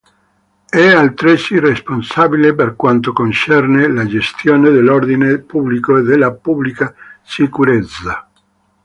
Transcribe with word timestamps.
È 0.67 0.83
altresì 0.83 1.59
responsabile 1.59 2.55
per 2.55 2.75
quanto 2.75 3.13
concerne 3.13 3.87
la 3.87 4.03
gestione 4.07 4.71
dell'ordine 4.71 5.37
pubblico 5.41 5.97
e 5.97 6.01
della 6.01 6.33
pubblica 6.33 6.91
sicurezza. 7.21 8.27